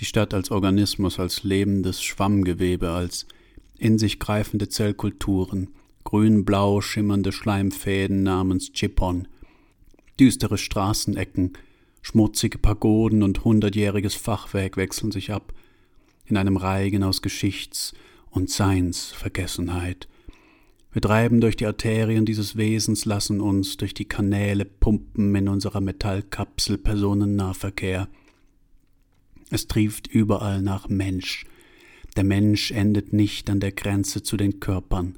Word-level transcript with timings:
Die 0.00 0.04
Stadt 0.04 0.34
als 0.34 0.50
Organismus, 0.50 1.18
als 1.18 1.44
lebendes 1.44 2.02
Schwammgewebe, 2.02 2.90
als 2.90 3.26
in 3.78 3.98
sich 3.98 4.18
greifende 4.18 4.68
Zellkulturen, 4.68 5.70
grün-blau 6.04 6.80
schimmernde 6.80 7.32
Schleimfäden 7.32 8.22
namens 8.22 8.72
Chipon, 8.72 9.28
düstere 10.18 10.58
Straßenecken, 10.58 11.52
schmutzige 12.02 12.58
Pagoden 12.58 13.22
und 13.22 13.44
hundertjähriges 13.44 14.14
Fachwerk 14.14 14.76
wechseln 14.76 15.12
sich 15.12 15.32
ab, 15.32 15.52
in 16.26 16.36
einem 16.36 16.56
Reigen 16.56 17.02
aus 17.02 17.22
Geschichts- 17.22 17.94
und 18.30 18.50
Seinsvergessenheit. 18.50 20.08
Wir 20.92 21.02
treiben 21.02 21.40
durch 21.40 21.56
die 21.56 21.66
Arterien 21.66 22.24
dieses 22.24 22.56
Wesens, 22.56 23.04
lassen 23.04 23.40
uns 23.40 23.76
durch 23.76 23.94
die 23.94 24.04
Kanäle 24.04 24.64
pumpen 24.64 25.34
in 25.34 25.48
unserer 25.48 25.80
Metallkapsel 25.80 26.78
Personennahverkehr. 26.78 28.08
Es 29.54 29.68
trieft 29.68 30.08
überall 30.08 30.62
nach 30.62 30.88
Mensch. 30.88 31.46
Der 32.16 32.24
Mensch 32.24 32.72
endet 32.72 33.12
nicht 33.12 33.48
an 33.48 33.60
der 33.60 33.70
Grenze 33.70 34.24
zu 34.24 34.36
den 34.36 34.58
Körpern. 34.58 35.16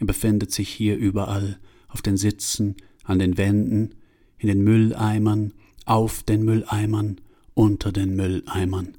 Er 0.00 0.06
befindet 0.06 0.52
sich 0.52 0.70
hier 0.70 0.96
überall, 0.96 1.58
auf 1.88 2.00
den 2.00 2.16
Sitzen, 2.16 2.76
an 3.02 3.18
den 3.18 3.36
Wänden, 3.36 3.94
in 4.38 4.48
den 4.48 4.64
Mülleimern, 4.64 5.52
auf 5.84 6.22
den 6.22 6.46
Mülleimern, 6.46 7.20
unter 7.52 7.92
den 7.92 8.16
Mülleimern, 8.16 8.94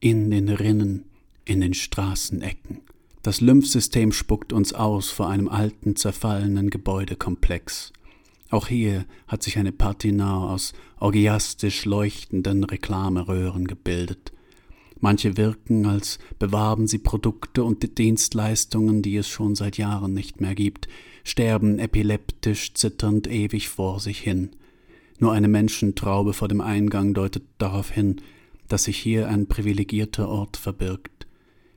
in 0.00 0.30
den 0.30 0.48
Rinnen, 0.48 1.04
in 1.44 1.60
den 1.60 1.74
Straßenecken. 1.74 2.80
Das 3.20 3.42
Lymphsystem 3.42 4.10
spuckt 4.10 4.54
uns 4.54 4.72
aus 4.72 5.10
vor 5.10 5.28
einem 5.28 5.50
alten, 5.50 5.96
zerfallenen 5.96 6.70
Gebäudekomplex. 6.70 7.92
Auch 8.50 8.66
hier 8.66 9.06
hat 9.28 9.42
sich 9.44 9.58
eine 9.58 9.72
Patina 9.72 10.50
aus 10.50 10.72
orgiastisch 10.98 11.84
leuchtenden 11.84 12.64
Reklameröhren 12.64 13.66
gebildet. 13.66 14.32
Manche 14.98 15.36
wirken, 15.36 15.86
als 15.86 16.18
bewarben 16.38 16.86
sie 16.86 16.98
Produkte 16.98 17.64
und 17.64 17.96
Dienstleistungen, 17.96 19.02
die 19.02 19.16
es 19.16 19.28
schon 19.28 19.54
seit 19.54 19.78
Jahren 19.78 20.12
nicht 20.12 20.40
mehr 20.40 20.54
gibt, 20.54 20.88
sterben 21.24 21.78
epileptisch 21.78 22.74
zitternd 22.74 23.26
ewig 23.26 23.68
vor 23.68 24.00
sich 24.00 24.18
hin. 24.18 24.50
Nur 25.18 25.32
eine 25.32 25.48
Menschentraube 25.48 26.32
vor 26.32 26.48
dem 26.48 26.60
Eingang 26.60 27.14
deutet 27.14 27.44
darauf 27.58 27.90
hin, 27.90 28.20
dass 28.68 28.84
sich 28.84 28.98
hier 28.98 29.28
ein 29.28 29.46
privilegierter 29.46 30.28
Ort 30.28 30.56
verbirgt. 30.56 31.26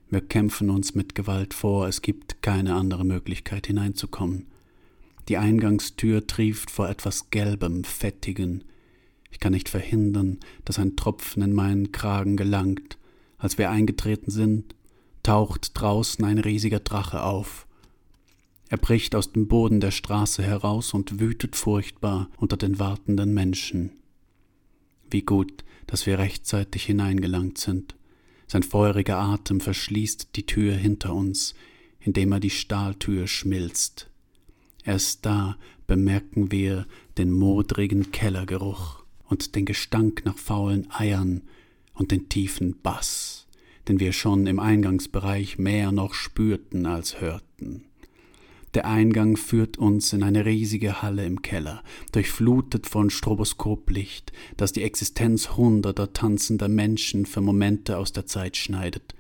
Wir 0.10 0.22
kämpfen 0.22 0.70
uns 0.70 0.96
mit 0.96 1.16
Gewalt 1.16 1.54
vor, 1.54 1.88
es 1.88 2.02
gibt 2.02 2.42
keine 2.42 2.76
andere 2.76 3.06
Möglichkeit 3.06 3.68
hineinzukommen. 3.68 4.48
Die 5.30 5.38
Eingangstür 5.38 6.28
trieft 6.28 6.70
vor 6.70 6.90
etwas 6.90 7.30
Gelbem, 7.30 7.84
Fettigen. 7.84 8.64
Ich 9.32 9.40
kann 9.40 9.54
nicht 9.54 9.70
verhindern, 9.70 10.40
dass 10.66 10.80
ein 10.80 10.96
Tropfen 10.96 11.42
in 11.44 11.54
meinen 11.54 11.92
Kragen 11.92 12.38
gelangt. 12.38 12.98
Als 13.38 13.58
wir 13.58 13.70
eingetreten 13.70 14.32
sind, 14.32 14.76
taucht 15.24 15.72
draußen 15.74 16.24
ein 16.26 16.38
riesiger 16.38 16.80
Drache 16.80 17.24
auf. 17.24 17.66
Er 18.70 18.78
bricht 18.78 19.16
aus 19.16 19.32
dem 19.32 19.48
Boden 19.48 19.80
der 19.80 19.92
Straße 19.92 20.44
heraus 20.44 20.94
und 20.94 21.20
wütet 21.20 21.56
furchtbar 21.56 22.30
unter 22.38 22.58
den 22.58 22.80
wartenden 22.80 23.34
Menschen. 23.34 23.92
Wie 25.10 25.22
gut, 25.22 25.64
dass 25.88 26.06
wir 26.06 26.20
rechtzeitig 26.20 26.86
hineingelangt 26.86 27.58
sind. 27.58 27.96
Sein 28.48 28.64
feuriger 28.64 29.18
Atem 29.18 29.62
verschließt 29.62 30.36
die 30.36 30.46
Tür 30.46 30.74
hinter 30.74 31.14
uns, 31.14 31.54
indem 32.00 32.32
er 32.32 32.40
die 32.40 32.50
Stahltür 32.50 33.28
schmilzt. 33.28 34.10
Erst 34.84 35.26
da 35.26 35.58
bemerken 35.88 36.52
wir 36.52 36.86
den 37.18 37.32
modrigen 37.32 38.12
Kellergeruch 38.12 39.04
und 39.26 39.56
den 39.56 39.66
Gestank 39.66 40.24
nach 40.26 40.38
faulen 40.38 40.88
Eiern 40.92 41.42
und 41.94 42.12
den 42.12 42.30
tiefen 42.30 42.76
Bass, 42.82 43.48
den 43.88 44.00
wir 44.00 44.12
schon 44.12 44.48
im 44.48 44.60
Eingangsbereich 44.60 45.58
mehr 45.58 45.92
noch 45.92 46.14
spürten 46.14 46.86
als 46.86 47.22
hörten. 47.22 47.86
Der 48.74 48.86
Eingang 48.88 49.38
führt 49.38 49.78
uns 49.78 50.14
in 50.14 50.24
eine 50.24 50.46
riesige 50.46 51.04
Halle 51.04 51.26
im 51.26 51.44
Keller, 51.44 51.84
durchflutet 52.12 52.88
von 52.88 53.12
Stroboskoplicht, 53.12 54.34
das 54.58 54.72
die 54.72 54.82
Existenz 54.82 55.52
hunderter 55.52 56.12
tanzender 56.12 56.68
Menschen 56.70 57.28
für 57.28 57.42
Momente 57.42 57.98
aus 58.00 58.14
der 58.14 58.26
Zeit 58.26 58.58
schneidet. 58.58 59.14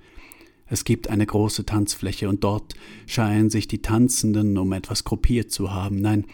Es 0.73 0.85
gibt 0.85 1.07
eine 1.07 1.28
große 1.28 1.67
Tanzfläche 1.67 2.28
und 2.28 2.44
dort 2.44 2.73
scheinen 3.06 3.51
sich 3.51 3.67
die 3.67 3.84
Tanzenden, 3.84 4.57
um 4.57 4.73
etwas 4.73 5.03
gruppiert 5.03 5.51
zu 5.51 5.72
haben, 5.72 6.01
nein, 6.01 6.25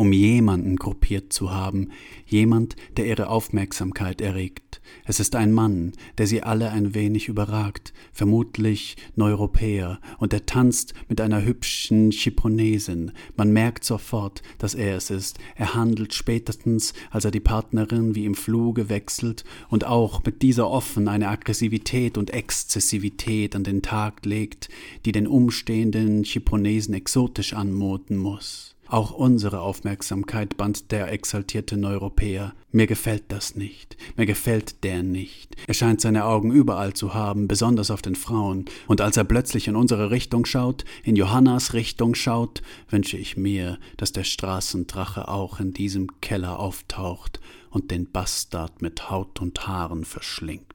um 0.00 0.14
jemanden 0.14 0.76
gruppiert 0.76 1.30
zu 1.30 1.50
haben, 1.50 1.90
jemand, 2.24 2.74
der 2.96 3.04
ihre 3.04 3.28
Aufmerksamkeit 3.28 4.22
erregt. 4.22 4.80
Es 5.04 5.20
ist 5.20 5.36
ein 5.36 5.52
Mann, 5.52 5.92
der 6.16 6.26
sie 6.26 6.42
alle 6.42 6.70
ein 6.70 6.94
wenig 6.94 7.28
überragt, 7.28 7.92
vermutlich 8.10 8.96
Neuropäer, 9.16 10.00
und 10.16 10.32
er 10.32 10.46
tanzt 10.46 10.94
mit 11.10 11.20
einer 11.20 11.44
hübschen 11.44 12.12
Chiponesin. 12.12 13.12
Man 13.36 13.52
merkt 13.52 13.84
sofort, 13.84 14.40
dass 14.56 14.74
er 14.74 14.96
es 14.96 15.10
ist. 15.10 15.38
Er 15.54 15.74
handelt 15.74 16.14
spätestens, 16.14 16.94
als 17.10 17.26
er 17.26 17.30
die 17.30 17.38
Partnerin 17.38 18.14
wie 18.14 18.24
im 18.24 18.34
Fluge 18.34 18.88
wechselt 18.88 19.44
und 19.68 19.84
auch 19.84 20.24
mit 20.24 20.40
dieser 20.40 20.70
offen 20.70 21.08
eine 21.08 21.28
Aggressivität 21.28 22.16
und 22.16 22.30
Exzessivität 22.30 23.54
an 23.54 23.64
den 23.64 23.82
Tag 23.82 24.24
legt, 24.24 24.70
die 25.04 25.12
den 25.12 25.26
umstehenden 25.26 26.24
Chiponesen 26.24 26.94
exotisch 26.94 27.52
anmuten 27.52 28.16
muss. 28.16 28.76
Auch 28.90 29.12
unsere 29.12 29.60
Aufmerksamkeit 29.60 30.56
band 30.56 30.90
der 30.90 31.12
exaltierte 31.12 31.76
Neuropäer. 31.76 32.54
Mir 32.72 32.88
gefällt 32.88 33.22
das 33.28 33.54
nicht. 33.54 33.96
Mir 34.16 34.26
gefällt 34.26 34.82
der 34.82 35.04
nicht. 35.04 35.54
Er 35.68 35.74
scheint 35.74 36.00
seine 36.00 36.24
Augen 36.24 36.50
überall 36.50 36.92
zu 36.92 37.14
haben, 37.14 37.46
besonders 37.46 37.92
auf 37.92 38.02
den 38.02 38.16
Frauen. 38.16 38.64
Und 38.88 39.00
als 39.00 39.16
er 39.16 39.22
plötzlich 39.22 39.68
in 39.68 39.76
unsere 39.76 40.10
Richtung 40.10 40.44
schaut, 40.44 40.84
in 41.04 41.14
Johannas 41.14 41.72
Richtung 41.72 42.16
schaut, 42.16 42.62
wünsche 42.88 43.16
ich 43.16 43.36
mir, 43.36 43.78
dass 43.96 44.10
der 44.10 44.24
Straßendrache 44.24 45.28
auch 45.28 45.60
in 45.60 45.72
diesem 45.72 46.20
Keller 46.20 46.58
auftaucht 46.58 47.38
und 47.70 47.92
den 47.92 48.10
Bastard 48.10 48.82
mit 48.82 49.08
Haut 49.08 49.40
und 49.40 49.68
Haaren 49.68 50.04
verschlingt. 50.04 50.69